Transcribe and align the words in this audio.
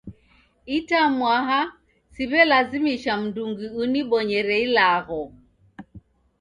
Itamwaa 0.77 1.59
siwe'lazimisha 2.13 3.11
mndungi 3.21 3.65
uniboyere 3.83 4.55
ilagho 4.65 5.21